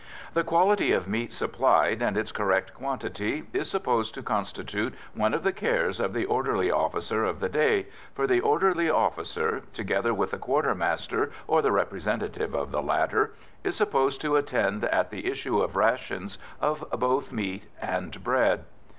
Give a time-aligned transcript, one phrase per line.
[0.33, 5.43] The quality of meat supplied, and its correct quantity, is supposed to constitute one of
[5.43, 7.85] the cares of the orderly officer of the day,
[8.15, 13.75] for the orderly officer, together with the quartermaster or the representative of the latter, is
[13.75, 18.59] supposed to attend at the issue of rations of both bread and meat.